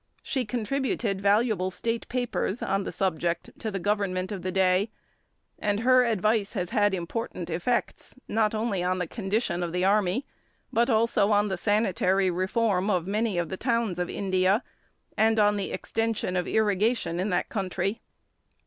[0.23, 4.89] She contributed valuable state papers on the subject to the Government of the day,
[5.59, 10.25] and her advice has had important effects, not only on the condition of the army,
[10.73, 14.63] but also on the sanitary reform of many of the towns of India,
[15.17, 18.01] and on the extension of irrigation in that country.